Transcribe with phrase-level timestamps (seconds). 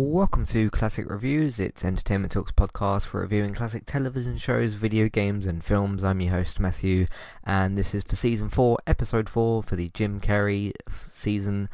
[0.00, 1.58] Welcome to Classic Reviews.
[1.58, 6.04] It's Entertainment Talks podcast for reviewing classic television shows, video games and films.
[6.04, 7.06] I'm your host Matthew
[7.42, 10.70] and this is for season 4, episode 4 for the Jim Carrey
[11.10, 11.68] season.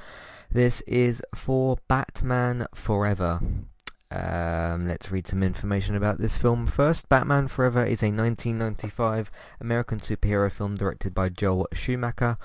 [0.51, 3.41] This is for Batman Forever.
[4.11, 7.11] Um, let's read some information about this film first.
[7.11, 9.31] Batman Forever is a 1995
[9.61, 12.39] American superhero film directed by Joel Schumacher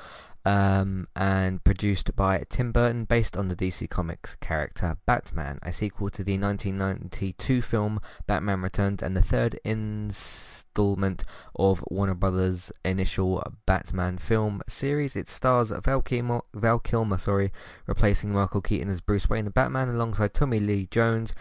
[0.49, 6.09] um, and produced by Tim Burton based on the DC Comics character Batman, a sequel
[6.09, 11.23] to the 1992 film Batman Returns and the third installment
[11.55, 15.15] of Warner Brothers' initial Batman film series.
[15.15, 17.51] It stars Val Kilmer, Val Kilmer sorry,
[17.85, 21.35] replacing Michael Keaton as Bruce Wayne and Batman alongside Tommy Lee Jones,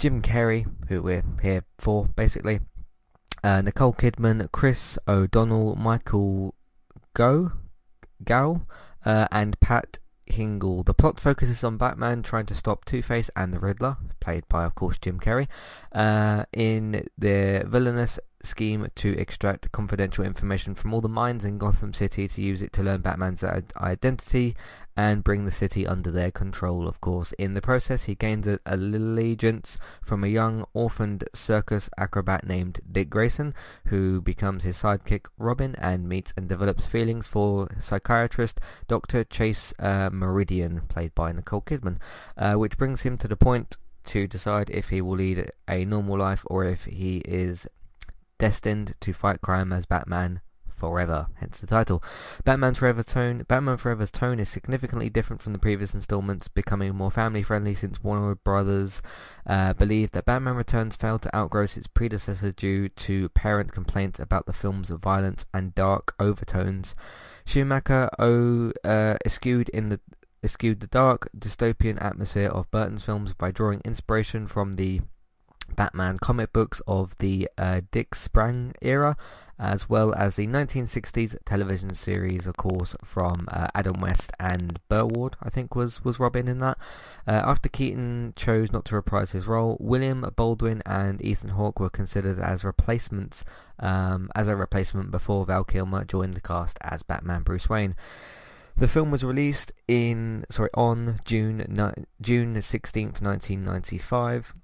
[0.00, 2.58] Jim Carrey, who we're here for basically,
[3.44, 6.56] uh, Nicole Kidman, Chris O'Donnell, Michael
[7.14, 7.52] Gough,
[8.24, 8.66] Gal
[9.04, 10.84] uh, and Pat Hingle.
[10.84, 14.74] The plot focuses on Batman trying to stop Two-Face and the Riddler, played by, of
[14.74, 15.48] course, Jim Carrey,
[15.92, 21.92] uh, in their villainous scheme to extract confidential information from all the minds in Gotham
[21.92, 24.56] City to use it to learn Batman's identity
[24.96, 27.32] and bring the city under their control, of course.
[27.32, 33.08] In the process, he gains a, allegiance from a young orphaned circus acrobat named Dick
[33.08, 33.54] Grayson,
[33.86, 39.24] who becomes his sidekick Robin and meets and develops feelings for psychiatrist Dr.
[39.24, 41.98] Chase uh, Meridian, played by Nicole Kidman,
[42.36, 46.18] uh, which brings him to the point to decide if he will lead a normal
[46.18, 47.66] life or if he is
[48.38, 50.40] destined to fight crime as Batman
[50.82, 52.02] forever, hence the title.
[52.42, 57.12] Batman Forever tone Batman Forever's tone is significantly different from the previous installments, becoming more
[57.12, 59.00] family friendly since Warner Brothers
[59.46, 64.46] uh, believed that Batman Returns failed to outgrow its predecessor due to parent complaints about
[64.46, 66.96] the film's violence and dark overtones.
[67.44, 70.00] Schumacher oh, uh, eschewed in the
[70.42, 75.00] eschewed the dark dystopian atmosphere of Burton's films by drawing inspiration from the
[75.74, 79.16] Batman comic books of the uh, Dick Sprang era,
[79.58, 85.12] as well as the 1960s television series, of course, from uh, Adam West and Burt
[85.12, 86.78] Ward, I think was, was Robin in that.
[87.26, 91.90] Uh, after Keaton chose not to reprise his role, William Baldwin and Ethan Hawke were
[91.90, 93.44] considered as replacements,
[93.78, 97.94] um, as a replacement before Val Kilmer joined the cast as Batman Bruce Wayne.
[98.76, 104.54] The film was released in sorry on June ni- June 16th, 1995.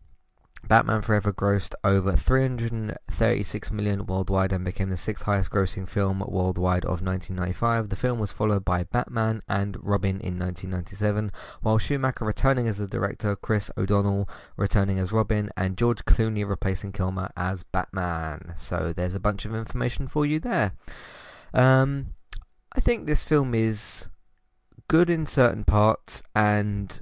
[0.66, 6.84] Batman Forever grossed over 336 million worldwide and became the sixth highest grossing film worldwide
[6.84, 7.88] of 1995.
[7.88, 11.30] The film was followed by Batman and Robin in 1997,
[11.62, 16.92] while Schumacher returning as the director, Chris O'Donnell returning as Robin, and George Clooney replacing
[16.92, 18.52] Kilmer as Batman.
[18.56, 20.72] So there's a bunch of information for you there.
[21.54, 22.14] Um,
[22.78, 24.06] I think this film is
[24.86, 27.00] good in certain parts and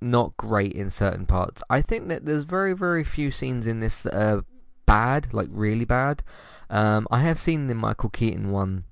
[0.00, 1.60] not great in certain parts.
[1.68, 4.44] I think that there's very, very few scenes in this that are
[4.86, 6.22] bad, like really bad.
[6.70, 8.84] Um, I have seen the Michael Keaton one,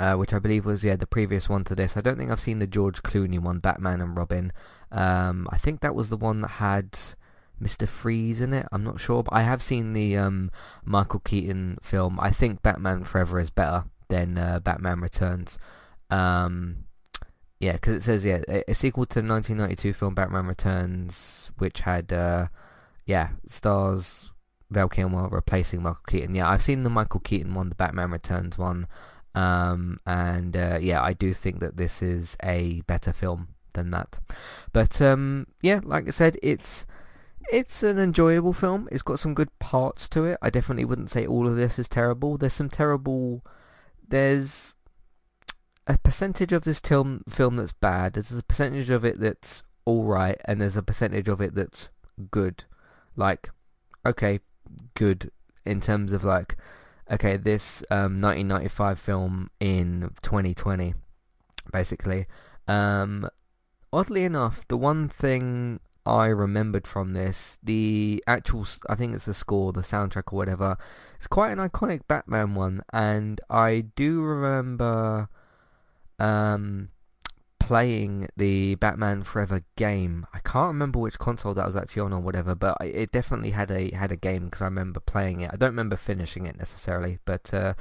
[0.00, 1.96] uh, which I believe was yeah the previous one to this.
[1.96, 4.52] I don't think I've seen the George Clooney one, Batman and Robin.
[4.90, 6.90] Um, I think that was the one that had
[7.62, 7.86] Mr.
[7.86, 8.66] Freeze in it.
[8.72, 10.50] I'm not sure, but I have seen the um,
[10.84, 12.18] Michael Keaton film.
[12.18, 15.58] I think Batman Forever is better than uh, Batman Returns.
[16.10, 16.84] Um,
[17.58, 21.80] yeah, because it says yeah a, a, sequel to the 1992 film Batman Returns, which
[21.80, 22.48] had uh,
[23.06, 24.30] yeah stars
[24.70, 26.34] Val Kilmer replacing Michael Keaton.
[26.34, 28.86] Yeah, I've seen the Michael Keaton one, the Batman Returns one,
[29.34, 34.20] um, and uh, yeah, I do think that this is a better film than that.
[34.72, 36.84] But um, yeah, like I said, it's
[37.50, 38.88] it's an enjoyable film.
[38.92, 40.38] It's got some good parts to it.
[40.42, 42.36] I definitely wouldn't say all of this is terrible.
[42.36, 43.44] There's some terrible.
[44.12, 44.74] There's
[45.86, 48.12] a percentage of this film film that's bad.
[48.12, 51.88] There's a percentage of it that's all right, and there's a percentage of it that's
[52.30, 52.64] good.
[53.16, 53.48] Like,
[54.04, 54.40] okay,
[54.92, 55.30] good
[55.64, 56.58] in terms of like,
[57.10, 60.92] okay, this um, 1995 film in 2020,
[61.72, 62.26] basically.
[62.68, 63.26] Um,
[63.94, 69.34] oddly enough, the one thing I remembered from this, the actual, I think it's the
[69.34, 70.76] score, the soundtrack or whatever,
[71.16, 75.28] it's quite an iconic Batman one, and I do remember
[76.18, 76.88] um,
[77.60, 80.26] playing the Batman Forever game.
[80.34, 83.70] I can't remember which console that was actually on or whatever, but it definitely had
[83.70, 85.50] a had a game because I remember playing it.
[85.52, 87.74] I don't remember finishing it necessarily, but uh,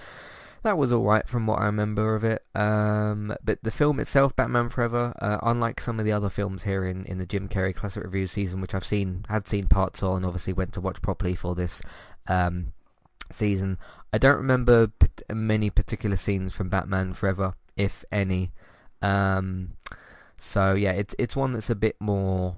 [0.64, 2.44] that was alright from what I remember of it.
[2.54, 6.86] Um, but the film itself, Batman Forever, uh, unlike some of the other films here
[6.86, 10.24] in, in the Jim Carrey Classic Review season, which I've seen, had seen parts on,
[10.24, 11.82] obviously went to watch properly for this
[12.28, 12.74] um,
[13.32, 13.78] season,
[14.14, 18.52] I don't remember p- many particular scenes from Batman Forever if any.
[19.02, 19.72] Um,
[20.38, 22.56] so yeah, it's it's one that's a bit more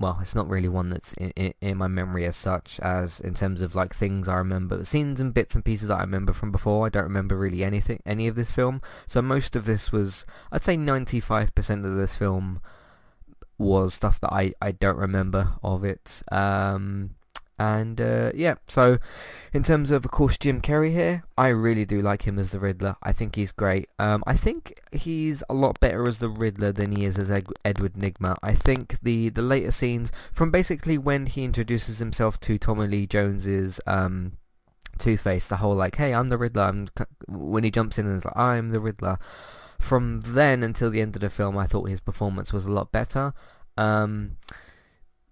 [0.00, 3.34] well, it's not really one that's in, in, in, my memory as such as in
[3.34, 6.52] terms of like things I remember, scenes and bits and pieces that I remember from
[6.52, 6.86] before.
[6.86, 8.80] I don't remember really anything, any of this film.
[9.06, 12.60] So most of this was, I'd say 95% of this film
[13.58, 16.22] was stuff that I, I don't remember of it.
[16.30, 17.16] Um,
[17.58, 18.98] and uh, yeah, so
[19.52, 22.60] in terms of, of course, Jim Carrey here, I really do like him as the
[22.60, 22.96] Riddler.
[23.02, 23.88] I think he's great.
[23.98, 27.48] Um, I think he's a lot better as the Riddler than he is as Ed-
[27.64, 28.36] Edward Nygma.
[28.42, 33.06] I think the, the later scenes, from basically when he introduces himself to Tommy Lee
[33.06, 34.32] Jones's um,
[34.98, 36.88] Two-Face, the whole like, hey, I'm the Riddler, I'm,
[37.26, 39.18] when he jumps in and is like, I'm the Riddler.
[39.78, 42.92] From then until the end of the film, I thought his performance was a lot
[42.92, 43.32] better.
[43.76, 44.36] Um,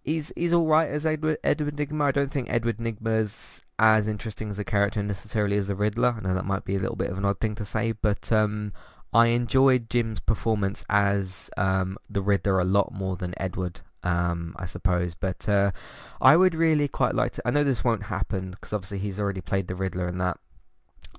[0.07, 2.05] he's he's all right as Edward Edward Nygma.
[2.05, 6.17] I don't think Edward Nygma's as interesting as a character necessarily as the Riddler.
[6.17, 8.33] I know that might be a little bit of an odd thing to say, but
[8.33, 8.73] um,
[9.13, 13.83] I enjoyed Jim's performance as um, the Riddler a lot more than Edward.
[14.03, 15.73] Um, I suppose, but uh,
[16.21, 17.43] I would really quite like to.
[17.45, 20.39] I know this won't happen because obviously he's already played the Riddler in that,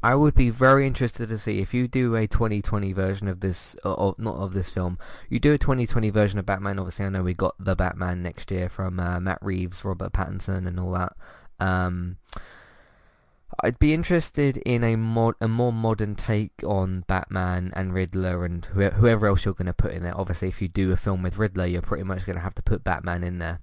[0.04, 3.76] I would be very interested to see if you do a 2020 version of this,
[3.84, 5.00] or, not of this film,
[5.30, 6.78] you do a 2020 version of Batman.
[6.80, 10.68] Obviously, I know we got the Batman next year from uh, Matt Reeves, Robert Pattinson,
[10.68, 11.14] and all that.
[11.60, 12.18] Um,
[13.64, 18.66] I'd be interested in a mod, a more modern take on Batman and Riddler and
[18.66, 20.18] wh- whoever else you're going to put in there.
[20.18, 22.62] Obviously, if you do a film with Riddler, you're pretty much going to have to
[22.62, 23.62] put Batman in there,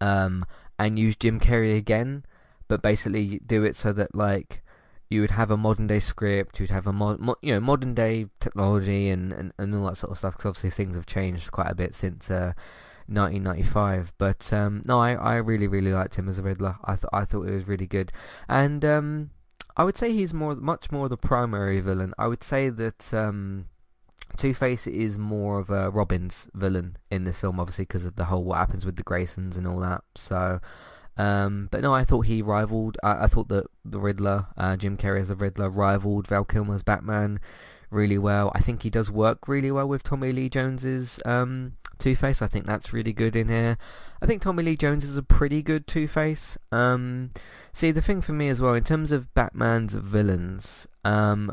[0.00, 0.44] um,
[0.78, 2.24] and use Jim Carrey again,
[2.66, 4.62] but basically do it so that like
[5.08, 7.94] you would have a modern day script, you'd have a mod, mo- you know modern
[7.94, 10.34] day technology and, and, and all that sort of stuff.
[10.34, 12.52] Because obviously things have changed quite a bit since uh,
[13.06, 14.12] 1995.
[14.18, 16.76] But um, no, I, I really really liked him as a Riddler.
[16.84, 18.12] I thought I thought it was really good,
[18.48, 19.30] and um,
[19.76, 22.14] I would say he's more much more the primary villain.
[22.18, 23.12] I would say that.
[23.14, 23.66] Um,
[24.36, 28.26] Two Face is more of a Robin's villain in this film, obviously because of the
[28.26, 30.04] whole what happens with the Graysons and all that.
[30.14, 30.60] So,
[31.16, 32.98] um, but no, I thought he rivaled.
[33.02, 36.82] I, I thought that the Riddler, uh, Jim Carrey as a Riddler, rivaled Val Kilmer's
[36.82, 37.40] Batman
[37.90, 38.52] really well.
[38.54, 42.42] I think he does work really well with Tommy Lee Jones's um, Two-Face.
[42.42, 43.78] I think that's really good in here.
[44.20, 46.58] I think Tommy Lee Jones is a pretty good Two-Face.
[46.70, 47.30] Um,
[47.72, 51.52] see, the thing for me as well, in terms of Batman's villains, um,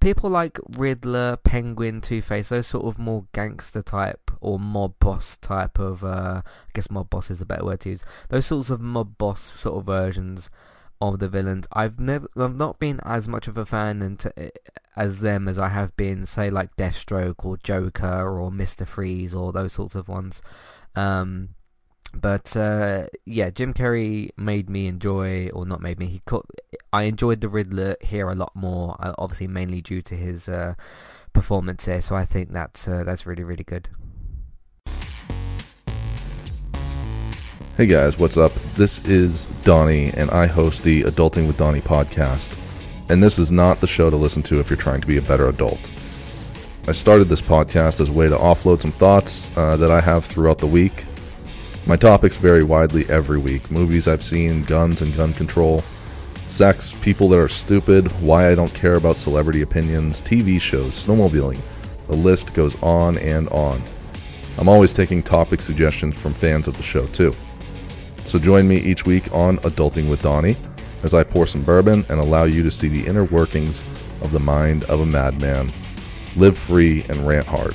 [0.00, 5.78] people like Riddler, Penguin, Two-Face, those sort of more gangster type or mob boss type
[5.78, 8.80] of, uh, I guess mob boss is a better word to use, those sorts of
[8.80, 10.50] mob boss sort of versions
[11.00, 11.66] of the villains.
[11.72, 14.32] I've never, I've not been as much of a fan into,
[14.96, 19.52] as them as I have been, say like Deathstroke or Joker or Mister Freeze or
[19.52, 20.42] those sorts of ones.
[20.94, 21.50] Um,
[22.14, 26.06] but uh, yeah, Jim Carrey made me enjoy, or not made me.
[26.06, 26.46] He caught,
[26.92, 28.96] I enjoyed the Riddler here a lot more.
[29.00, 30.74] Uh, obviously, mainly due to his uh,
[31.32, 32.00] performance here.
[32.00, 33.88] So I think that's uh, that's really really good.
[37.76, 38.52] Hey guys, what's up?
[38.76, 42.56] This is Donnie, and I host the Adulting with Donnie podcast.
[43.10, 45.22] And this is not the show to listen to if you're trying to be a
[45.22, 45.90] better adult.
[46.86, 50.24] I started this podcast as a way to offload some thoughts uh, that I have
[50.24, 51.04] throughout the week
[51.86, 55.84] my topics vary widely every week movies I've seen, guns and gun control,
[56.48, 61.60] sex, people that are stupid, why I don't care about celebrity opinions, TV shows, snowmobiling.
[62.06, 63.82] The list goes on and on.
[64.56, 67.34] I'm always taking topic suggestions from fans of the show, too.
[68.24, 70.56] So join me each week on Adulting with Donnie
[71.02, 73.84] as I pour some bourbon and allow you to see the inner workings
[74.22, 75.70] of the mind of a madman.
[76.36, 77.74] Live free and rant hard.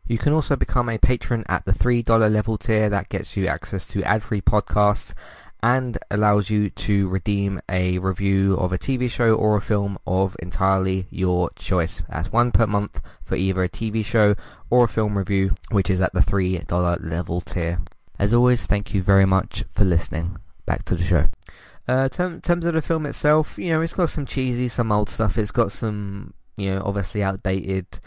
[0.11, 2.89] You can also become a patron at the $3 level tier.
[2.89, 5.13] That gets you access to ad-free podcasts
[5.63, 10.35] and allows you to redeem a review of a TV show or a film of
[10.39, 12.03] entirely your choice.
[12.09, 14.35] That's one per month for either a TV show
[14.69, 17.79] or a film review, which is at the $3 level tier.
[18.19, 20.35] As always, thank you very much for listening.
[20.65, 21.27] Back to the show.
[21.87, 25.07] Uh, term, terms of the film itself, you know, it's got some cheesy, some old
[25.07, 25.37] stuff.
[25.37, 28.01] It's got some, you know, obviously outdated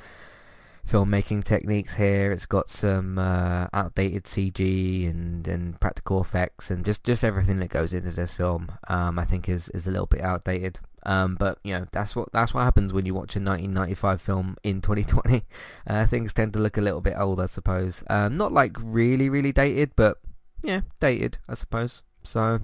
[0.89, 2.33] filmmaking techniques here.
[2.33, 7.69] It's got some uh, outdated CG and, and practical effects and just, just everything that
[7.69, 8.73] goes into this film.
[8.89, 10.81] Um, I think is, is a little bit outdated.
[11.07, 14.57] Um, but you know that's what that's what happens when you watch a 1995 film
[14.63, 15.43] in 2020.
[15.87, 18.03] Uh, things tend to look a little bit old, I suppose.
[18.09, 20.17] Um, not like really really dated, but
[20.63, 22.03] yeah, dated, I suppose.
[22.23, 22.61] So.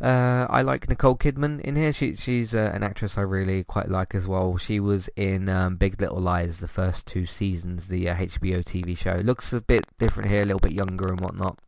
[0.00, 1.92] Uh, I like Nicole Kidman in here.
[1.92, 4.56] She she's uh, an actress I really quite like as well.
[4.56, 8.96] She was in um, Big Little Lies the first two seasons, the uh, HBO TV
[8.96, 9.16] show.
[9.16, 11.58] Looks a bit different here, a little bit younger and whatnot.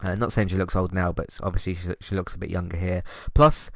[0.00, 2.76] Uh, not saying she looks old now, but obviously she, she looks a bit younger
[2.76, 3.02] here.
[3.34, 3.70] Plus,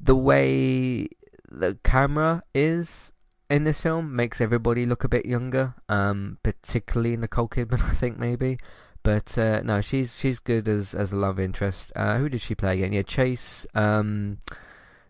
[0.00, 1.08] the way
[1.50, 3.12] the camera is
[3.48, 8.18] in this film makes everybody look a bit younger, um, particularly Nicole Kidman, I think
[8.18, 8.58] maybe.
[9.04, 11.92] But uh, no, she's she's good as as a love interest.
[11.94, 12.94] Uh, who did she play again?
[12.94, 14.38] Yeah, Chase, um,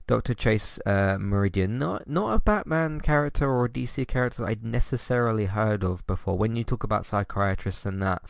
[0.08, 1.78] Doctor Chase uh, Meridian.
[1.78, 6.36] Not not a Batman character or a DC character I'd necessarily heard of before.
[6.36, 8.22] When you talk about psychiatrists and that,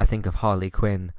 [0.00, 1.12] I think of Harley Quinn.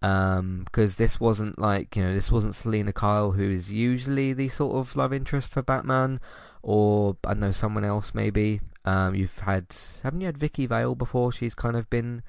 [0.00, 4.50] Because um, this wasn't like, you know, this wasn't Selina Kyle, who is usually the
[4.50, 6.20] sort of love interest for Batman,
[6.62, 8.60] or, I know, someone else maybe.
[8.84, 11.32] Um, you've had, haven't you had Vicky Vale before?
[11.32, 12.22] She's kind of been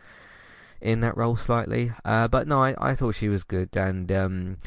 [0.81, 1.91] in that role slightly.
[2.03, 4.57] Uh, but no, I, I thought she was good, and um,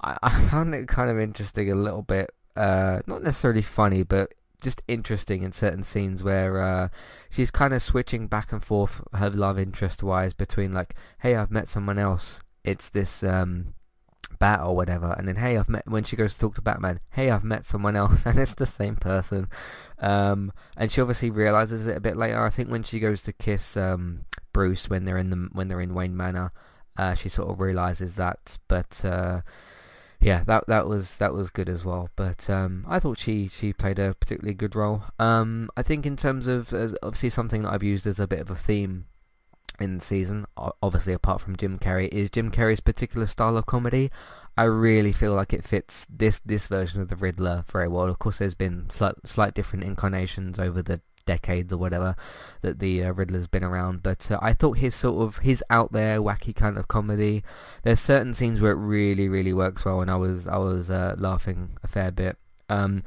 [0.00, 2.30] I, I found it kind of interesting a little bit.
[2.56, 6.88] Uh, not necessarily funny, but just interesting in certain scenes where uh,
[7.28, 11.50] she's kind of switching back and forth her love interest wise between like, hey, I've
[11.50, 12.40] met someone else.
[12.64, 13.74] It's this um,
[14.38, 17.00] bat or whatever, and then hey, I've met when she goes to talk to Batman.
[17.10, 19.48] Hey, I've met someone else, and it's the same person.
[19.98, 22.42] Um, and she obviously realizes it a bit later.
[22.42, 25.82] I think when she goes to kiss um, Bruce when they're in the when they're
[25.82, 26.50] in Wayne Manor,
[26.96, 28.56] uh, she sort of realizes that.
[28.68, 29.42] But uh,
[30.20, 32.08] yeah, that that was that was good as well.
[32.16, 35.02] But um, I thought she she played a particularly good role.
[35.18, 38.50] Um, I think in terms of obviously something that I've used as a bit of
[38.50, 39.04] a theme
[39.80, 44.10] in the season, obviously apart from Jim Carrey, is Jim Carrey's particular style of comedy.
[44.56, 48.08] I really feel like it fits this this version of the Riddler very well.
[48.08, 52.16] Of course, there's been slight slight different incarnations over the decades or whatever
[52.62, 54.02] that the uh, Riddler's been around.
[54.02, 57.42] But uh, I thought his sort of his out there wacky kind of comedy.
[57.82, 61.16] There's certain scenes where it really really works well, and I was I was uh,
[61.18, 62.36] laughing a fair bit.
[62.68, 63.02] Um,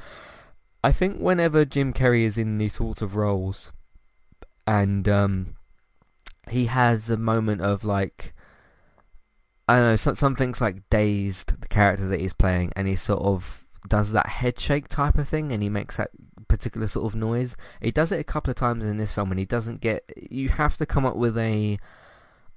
[0.84, 3.72] I think whenever Jim Carrey is in these sorts of roles,
[4.66, 5.56] and um,
[6.50, 8.34] he has a moment of like.
[9.70, 13.22] I don't know, some, something's like dazed, the character that he's playing, and he sort
[13.22, 16.12] of does that head shake type of thing and he makes that
[16.58, 17.56] particular sort of noise.
[17.82, 20.12] He does it a couple of times in this film and he doesn't get...
[20.30, 21.80] You have to come up with a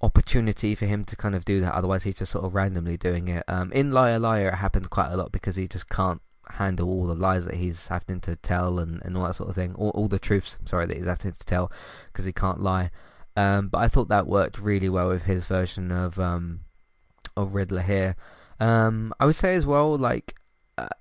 [0.02, 3.28] opportunity for him to kind of do that, otherwise he's just sort of randomly doing
[3.28, 3.44] it.
[3.48, 7.06] Um, in Liar Liar it happens quite a lot because he just can't handle all
[7.06, 9.74] the lies that he's having to tell and, and all that sort of thing.
[9.74, 11.70] All, all the truths, sorry, that he's having to tell
[12.06, 12.90] because he can't lie.
[13.36, 16.60] Um, but I thought that worked really well with his version of um,
[17.36, 18.16] of Riddler here.
[18.58, 20.34] Um, I would say as well, like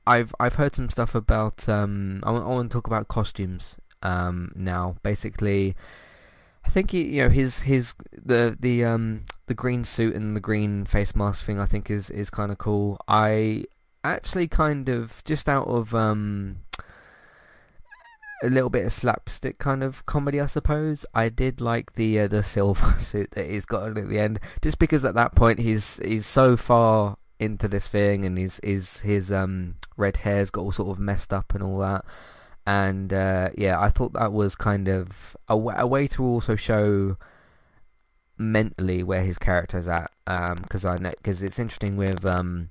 [0.07, 1.67] I've I've heard some stuff about.
[1.69, 4.95] Um, I, want, I want to talk about costumes um, now.
[5.03, 5.75] Basically,
[6.65, 10.41] I think he, you know his his the the um the green suit and the
[10.41, 11.59] green face mask thing.
[11.59, 12.99] I think is is kind of cool.
[13.07, 13.65] I
[14.03, 16.57] actually kind of just out of um
[18.41, 21.05] a little bit of slapstick kind of comedy, I suppose.
[21.13, 24.79] I did like the uh, the silver suit that he's got at the end, just
[24.79, 29.31] because at that point he's he's so far into this thing, and his his his
[29.31, 32.05] um red hair's got all sort of messed up and all that.
[32.65, 37.17] And uh, yeah, I thought that was kind of a, way to also show
[38.37, 40.11] mentally where his character's at.
[40.25, 42.69] Because um, I know because it's interesting with um,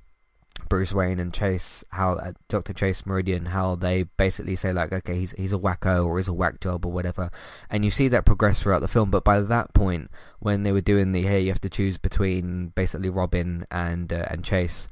[0.69, 2.73] Bruce Wayne and Chase, how uh, Dr.
[2.73, 6.33] Chase Meridian, how they basically say like, okay, he's he's a wacko or he's a
[6.33, 7.31] whack job or whatever,
[7.71, 9.11] and you see that progress throughout the film.
[9.11, 12.69] But by that point, when they were doing the hey, you have to choose between
[12.69, 14.89] basically Robin and uh, and Chase,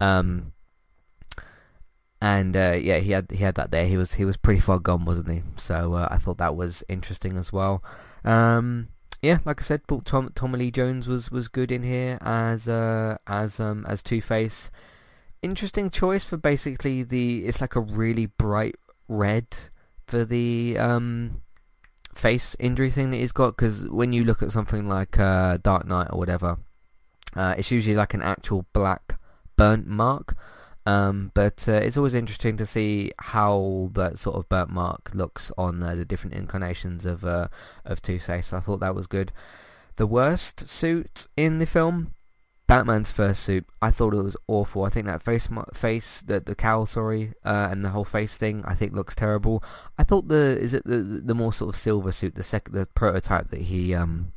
[0.00, 0.52] um,
[2.20, 3.86] and uh, yeah, he had he had that there.
[3.86, 5.42] He was he was pretty far gone, wasn't he?
[5.56, 7.82] So uh, I thought that was interesting as well.
[8.24, 8.88] Um,
[9.24, 13.16] yeah, like I said, Tom Tommy Lee Jones was, was good in here as uh,
[13.26, 14.70] as um, as Two Face.
[15.44, 18.76] Interesting choice for basically the it's like a really bright
[19.08, 19.46] red
[20.06, 21.42] for the um,
[22.14, 25.86] face injury thing that he's got because when you look at something like uh, Dark
[25.86, 26.56] Knight or whatever,
[27.36, 29.18] uh, it's usually like an actual black
[29.58, 30.34] burnt mark.
[30.86, 35.52] Um, but uh, it's always interesting to see how that sort of burnt mark looks
[35.58, 37.48] on uh, the different incarnations of uh,
[37.84, 38.54] of Two-Face.
[38.54, 39.30] I thought that was good.
[39.96, 42.14] The worst suit in the film,
[42.66, 43.66] Batman's first suit.
[43.82, 44.84] I thought it was awful.
[44.84, 48.64] I think that face, face, the the cowl, sorry, uh, and the whole face thing,
[48.64, 49.62] I think looks terrible.
[49.98, 52.86] I thought the is it the the more sort of silver suit, the second the
[52.94, 54.32] prototype that he um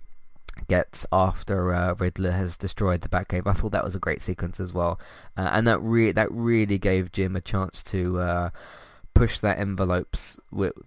[0.68, 3.48] gets after uh, Riddler has destroyed the Batcave.
[3.48, 5.00] I thought that was a great sequence as well,
[5.38, 8.50] uh, and that re- that really gave Jim a chance to uh,
[9.14, 10.40] push that envelopes,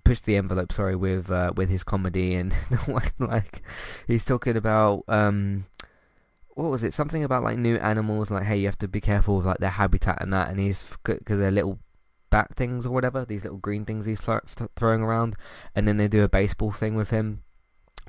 [0.04, 2.54] push the envelope, sorry, with uh, with his comedy and
[3.18, 3.62] like
[4.06, 5.04] he's talking about.
[5.08, 5.66] Um,
[6.60, 6.94] what was it?
[6.94, 9.70] Something about like new animals, like hey, you have to be careful with like their
[9.70, 11.78] habitat and that, and he's because they're little
[12.30, 15.36] bat things or whatever, these little green things he's throwing around,
[15.74, 17.42] and then they do a baseball thing with him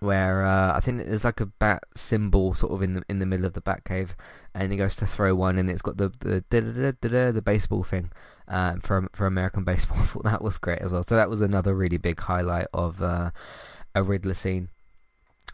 [0.01, 3.25] where uh, I think there's like a bat symbol sort of in the in the
[3.25, 4.15] middle of the bat cave,
[4.53, 8.11] and he goes to throw one, and it's got the the the, baseball thing
[8.47, 9.99] um, for for American baseball.
[9.99, 11.05] I thought that was great as well.
[11.07, 13.31] So that was another really big highlight of uh,
[13.95, 14.69] a Riddler scene.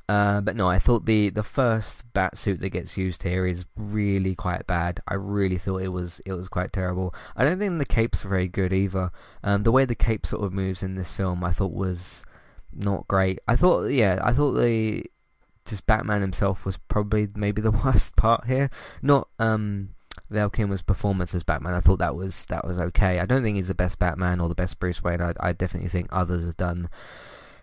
[0.10, 3.66] Uh, but no, I thought the, the first bat suit that gets used here is
[3.76, 5.02] really quite bad.
[5.08, 7.14] I really thought it was it was quite terrible.
[7.36, 9.12] I don't think the capes are very good either.
[9.44, 12.24] Um, the way the cape sort of moves in this film, I thought was
[12.74, 13.40] not great.
[13.50, 15.04] I thought, yeah, I thought the
[15.66, 18.70] just Batman himself was probably maybe the worst part here.
[19.02, 19.90] Not um,
[20.30, 21.74] Val Kilmer's performance as Batman.
[21.74, 23.20] I thought that was that was okay.
[23.20, 25.22] I don't think he's the best Batman or the best Bruce Wayne.
[25.22, 26.90] I, I definitely think others have done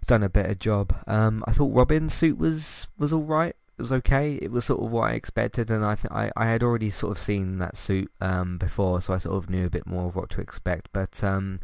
[0.05, 0.95] done a better job.
[1.07, 3.55] Um, I thought Robin's suit was was all right.
[3.77, 4.39] It was okay.
[4.41, 7.13] It was sort of what I expected, and I th- I, I had already sort
[7.13, 10.15] of seen that suit um, before, so I sort of knew a bit more of
[10.17, 10.91] what to expect.
[10.93, 11.61] But um,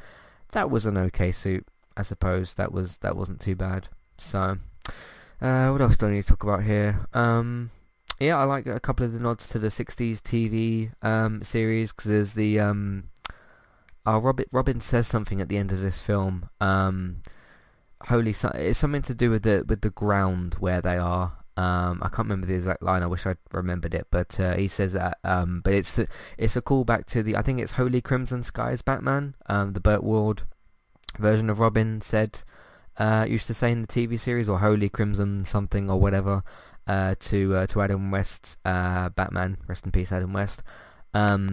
[0.53, 1.67] that was an okay suit.
[1.97, 3.89] I suppose that was that wasn't too bad.
[4.19, 4.59] So,
[5.41, 7.07] uh, what else do I need to talk about here?
[7.15, 7.71] Um,
[8.19, 12.11] yeah, I like a couple of the nods to the '60s TV um, series because
[12.11, 13.05] there's the um,
[14.05, 16.49] oh, Robin Robin says something at the end of this film.
[16.61, 17.23] Um,
[18.05, 21.33] holy, it's something to do with the with the ground where they are.
[21.57, 23.03] Um, I can't remember the exact line.
[23.03, 25.19] I wish I'd remembered it, but uh, he says that.
[25.25, 25.99] Um, but it's
[26.39, 30.03] it's a callback to the I think it's Holy Crimson Skies Batman, um, the Burt
[30.03, 30.43] Ward
[31.19, 32.43] version of Robin said
[32.99, 36.43] uh, used to say in the TV series or Holy Crimson something or whatever
[36.87, 40.63] uh, to uh, to Adam West uh, Batman rest in peace Adam West
[41.15, 41.51] um,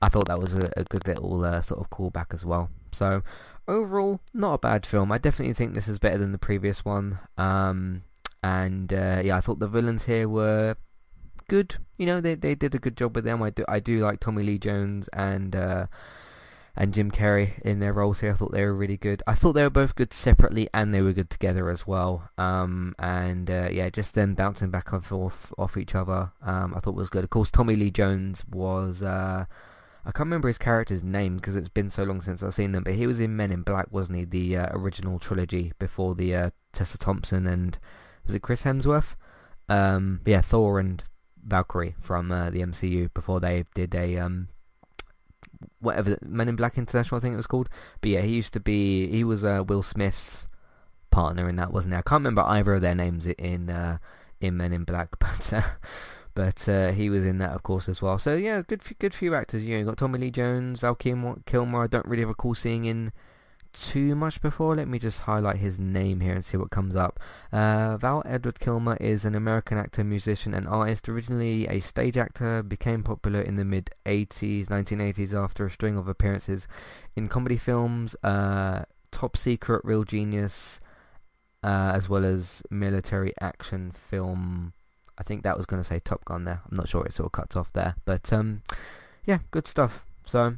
[0.00, 3.22] I thought that was a, a good little uh, sort of callback as well so
[3.66, 7.18] overall not a bad film I definitely think this is better than the previous one
[7.36, 8.02] um,
[8.42, 10.76] and uh, yeah I thought the villains here were
[11.48, 14.00] good you know they they did a good job with them I do I do
[14.00, 15.56] like Tommy Lee Jones and
[16.78, 18.30] and Jim Carrey in their roles here.
[18.30, 19.20] I thought they were really good.
[19.26, 22.30] I thought they were both good separately and they were good together as well.
[22.38, 26.80] Um, and uh, yeah, just them bouncing back and forth off each other, um, I
[26.80, 27.24] thought was good.
[27.24, 29.02] Of course, Tommy Lee Jones was.
[29.02, 29.46] Uh,
[30.08, 32.82] I can't remember his character's name because it's been so long since I've seen them,
[32.82, 34.24] but he was in Men in Black, wasn't he?
[34.24, 37.78] The uh, original trilogy before the uh, Tessa Thompson and
[38.24, 39.16] was it Chris Hemsworth?
[39.68, 41.04] Um, yeah, Thor and
[41.46, 44.48] Valkyrie from uh, the MCU before they did a um,
[45.78, 47.68] whatever Men in Black International I think it was called.
[48.00, 50.46] But yeah, he used to be he was uh, Will Smith's
[51.10, 51.98] partner in that, wasn't he?
[51.98, 53.98] I can't remember either of their names in uh,
[54.40, 55.62] in Men in Black, but uh,
[56.38, 58.16] but uh, he was in that of course as well.
[58.16, 59.64] So yeah, good good few actors.
[59.64, 61.82] You know, you got Tommy Lee Jones, Val Kilmer.
[61.82, 63.10] I don't really recall seeing in
[63.72, 64.76] too much before.
[64.76, 67.18] Let me just highlight his name here and see what comes up.
[67.52, 71.08] Uh, Val Edward Kilmer is an American actor, musician, and artist.
[71.08, 76.06] Originally a stage actor, became popular in the mid 80s, 1980s after a string of
[76.06, 76.68] appearances
[77.16, 80.80] in comedy films, uh, Top Secret, Real Genius,
[81.64, 84.72] uh, as well as military action film.
[85.18, 86.62] I think that was going to say Top Gun there.
[86.70, 88.62] I'm not sure it sort of cuts off there, but um,
[89.26, 90.04] yeah, good stuff.
[90.24, 90.56] So,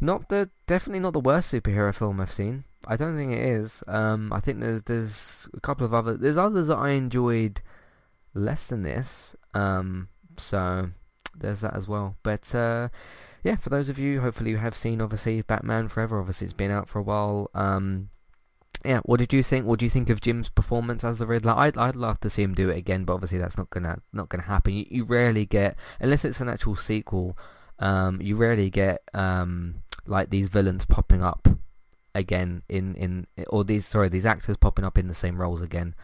[0.00, 2.64] not the definitely not the worst superhero film I've seen.
[2.86, 3.82] I don't think it is.
[3.88, 7.60] Um, I think there's there's a couple of other there's others that I enjoyed
[8.34, 9.34] less than this.
[9.54, 10.90] Um, so
[11.34, 12.16] there's that as well.
[12.22, 12.88] But uh,
[13.42, 16.20] yeah, for those of you, hopefully you have seen obviously Batman Forever.
[16.20, 17.50] Obviously, it's been out for a while.
[17.54, 18.10] Um,
[18.86, 19.66] yeah, what did you think?
[19.66, 21.52] What do you think of Jim's performance as the Riddler?
[21.56, 24.28] I'd I'd love to see him do it again, but obviously that's not gonna not
[24.28, 24.74] gonna happen.
[24.74, 27.36] You, you rarely get unless it's an actual sequel.
[27.78, 31.48] Um, you rarely get um like these villains popping up
[32.14, 35.94] again in in or these sorry these actors popping up in the same roles again.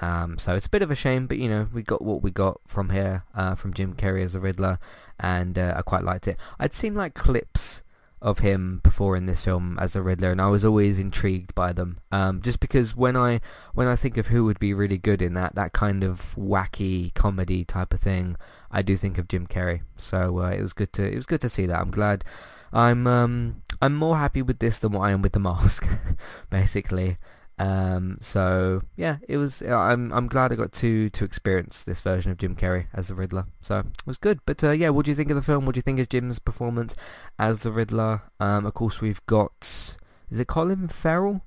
[0.00, 2.30] Um, so it's a bit of a shame, but you know we got what we
[2.30, 4.78] got from here uh, from Jim Carrey as the Riddler,
[5.18, 6.38] and uh, I quite liked it.
[6.58, 7.82] I'd seen like clips
[8.22, 11.72] of him before in this film as the Riddler, and I was always intrigued by
[11.72, 12.00] them.
[12.12, 13.40] Um, just because when I
[13.74, 17.14] when I think of who would be really good in that that kind of wacky
[17.14, 18.36] comedy type of thing,
[18.70, 19.82] I do think of Jim Carrey.
[19.96, 21.80] So uh, it was good to it was good to see that.
[21.80, 22.24] I'm glad.
[22.72, 25.86] I'm um I'm more happy with this than what I am with the mask,
[26.50, 27.18] basically.
[27.60, 29.60] Um, so yeah, it was.
[29.60, 33.14] I'm I'm glad I got to to experience this version of Jim Carrey as the
[33.14, 33.46] Riddler.
[33.60, 34.40] So it was good.
[34.46, 35.66] But uh, yeah, what do you think of the film?
[35.66, 36.96] What do you think of Jim's performance
[37.38, 38.22] as the Riddler?
[38.40, 39.98] Um, of course we've got
[40.30, 41.42] is it Colin Farrell?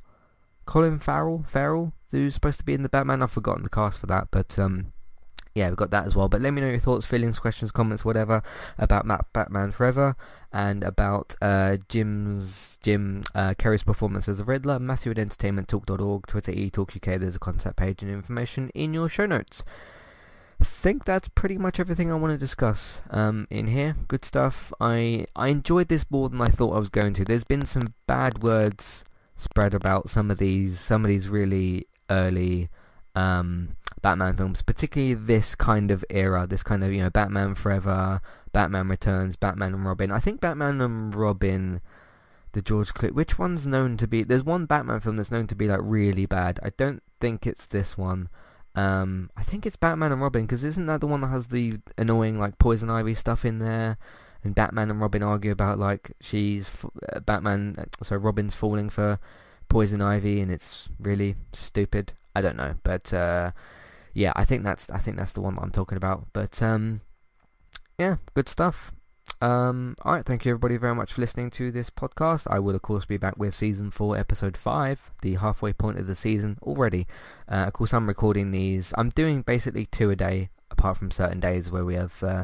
[0.66, 3.24] Colin Farrell, Farrell, who's supposed to be in the Batman.
[3.24, 4.93] I've forgotten the cast for that, but um,
[5.56, 6.28] yeah, we've got that as well.
[6.28, 8.42] But let me know your thoughts, feelings, questions, comments, whatever
[8.78, 10.16] about Matt Batman Forever
[10.52, 14.80] and about uh, Jim's Jim uh, Carrey's performance as a Riddler.
[14.80, 17.20] Matthew at entertainmenttalk.org, Twitter eTalkUK.
[17.20, 19.64] There's a contact page and information in your show notes.
[20.60, 23.96] I think that's pretty much everything I want to discuss um, in here.
[24.08, 24.74] Good stuff.
[24.80, 27.26] I I enjoyed this more than I thought I was going to.
[27.26, 29.04] There's been some bad words
[29.36, 32.70] spread about some of these some of these really early
[33.16, 38.22] um, Batman films, particularly this kind of era, this kind of you know Batman Forever,
[38.52, 40.12] Batman Returns, Batman and Robin.
[40.12, 41.82] I think Batman and Robin,
[42.52, 43.14] the George Clooney.
[43.14, 44.24] Which one's known to be?
[44.24, 46.60] There's one Batman film that's known to be like really bad.
[46.62, 48.28] I don't think it's this one.
[48.76, 51.80] Um, I think it's Batman and Robin because isn't that the one that has the
[51.98, 53.98] annoying like poison ivy stuff in there?
[54.44, 56.70] And Batman and Robin argue about like she's
[57.14, 59.18] uh, Batman, uh, so Robin's falling for
[59.70, 62.12] poison ivy, and it's really stupid.
[62.36, 63.52] I don't know, but uh,
[64.14, 66.28] yeah, I think that's I think that's the one that I'm talking about.
[66.34, 67.02] But um,
[67.98, 68.92] yeah, good stuff.
[69.42, 72.48] Um, all right, thank you everybody very much for listening to this podcast.
[72.50, 76.08] I will of course be back with season four, episode five, the halfway point of
[76.08, 77.08] the season already.
[77.50, 78.94] Uh, of course, I'm recording these.
[78.98, 82.24] I'm doing basically two a day, apart from certain days where we have.
[82.24, 82.44] Uh,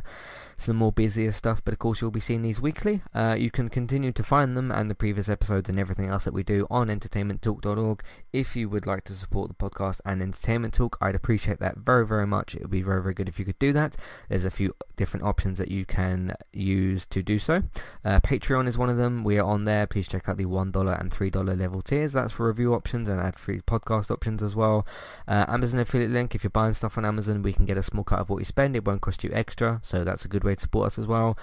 [0.61, 3.01] some more busier stuff, but of course you'll be seeing these weekly.
[3.13, 6.33] Uh, you can continue to find them and the previous episodes and everything else that
[6.33, 8.03] we do on entertainmenttalk.org.
[8.33, 12.05] If you would like to support the podcast and Entertainment Talk, I'd appreciate that very,
[12.05, 12.55] very much.
[12.55, 13.95] It would be very, very good if you could do that.
[14.27, 17.63] There's a few different options that you can use to do so.
[18.03, 19.23] Uh, Patreon is one of them.
[19.23, 19.87] We are on there.
[19.87, 22.13] Please check out the $1 and $3 level tiers.
[22.13, 24.85] That's for review options and ad-free podcast options as well.
[25.27, 26.35] Uh, Amazon affiliate link.
[26.35, 28.45] If you're buying stuff on Amazon, we can get a small cut of what you
[28.45, 28.75] spend.
[28.75, 31.07] It won't cost you extra, so that's a good way way to support us as
[31.07, 31.37] well.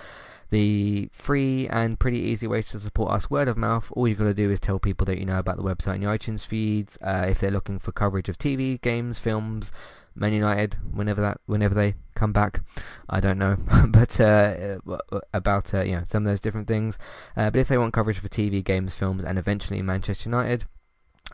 [0.51, 3.91] The free and pretty easy way to support us, word of mouth.
[3.93, 6.03] All you've got to do is tell people that you know about the website and
[6.03, 6.97] your iTunes feeds.
[7.01, 9.73] Uh, if they're looking for coverage of TV, games, films,
[10.15, 12.61] Man United, whenever that, whenever they come back,
[13.11, 13.57] I don't know,
[13.89, 16.97] but uh, uh, about uh, you know some of those different things.
[17.37, 20.65] Uh, but if they want coverage for TV, games, films, and eventually Manchester United,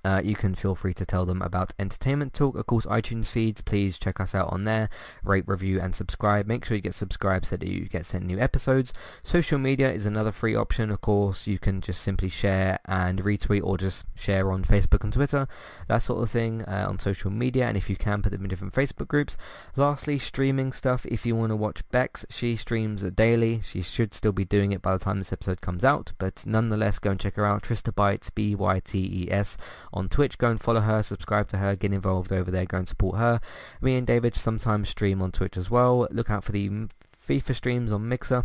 [0.05, 2.57] uh, you can feel free to tell them about Entertainment Talk.
[2.57, 4.89] Of course, iTunes feeds, please check us out on there.
[5.23, 6.47] Rate, review, and subscribe.
[6.47, 8.93] Make sure you get subscribed so that you get sent new episodes.
[9.23, 10.91] Social media is another free option.
[10.91, 15.13] Of course, you can just simply share and retweet or just share on Facebook and
[15.13, 15.47] Twitter,
[15.87, 17.67] that sort of thing uh, on social media.
[17.67, 19.37] And if you can, put them in different Facebook groups.
[19.77, 21.07] Lastly, streaming stuff.
[21.07, 23.61] If you want to watch Bex, she streams daily.
[23.63, 26.13] She should still be doing it by the time this episode comes out.
[26.19, 27.63] But nonetheless, go and check her out.
[27.63, 29.57] Trista Bytes, B-Y-T-E-S
[29.93, 30.39] on Twitch.
[30.39, 33.41] Go and follow her, subscribe to her, get involved over there, go and support her.
[33.81, 36.09] Me and David sometimes stream on Twitch as well.
[36.11, 36.69] Look out for the
[37.27, 38.45] FIFA streams on Mixer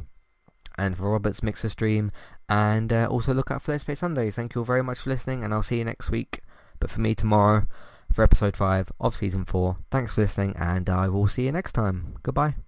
[0.78, 2.12] and for Robert's Mixer stream.
[2.50, 4.36] And uh, also look out for Let's Play Sundays.
[4.36, 6.42] Thank you all very much for listening, and I'll see you next week.
[6.80, 7.68] But for me, tomorrow
[8.14, 9.78] for episode 5 of Season 4.
[9.92, 12.16] Thanks for listening, and I will see you next time.
[12.24, 12.67] Goodbye.